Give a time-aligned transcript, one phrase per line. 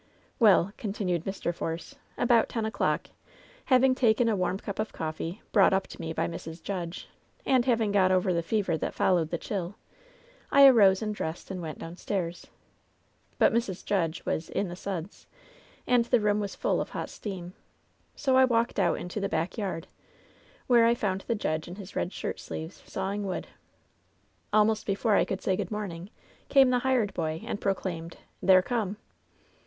[0.39, 1.53] "Well," continued Mr.
[1.53, 3.11] Force, "about ten o'clock,
[3.65, 6.63] hav ing taken a warm cup of coffee, brought up to me by Mrs.
[6.63, 7.07] Judge,
[7.45, 9.75] and having got over the fever that followed the chill,
[10.49, 12.33] I arose and dressed and went downstaira.
[12.33, 13.85] Sut Mrs.
[13.85, 15.27] Judge was 'in the suds/
[15.85, 18.79] and the room was full LOVE'S BITTEREST CUP 129 of hot steam; so I walked
[18.79, 19.85] out into the back yard,
[20.65, 23.49] where I found the judge in his red shirt sleeves, sawing wood.
[24.51, 26.09] Almost before I could say good morning,
[26.49, 28.97] came the hired boy and proclaimed:'" 'They're come.'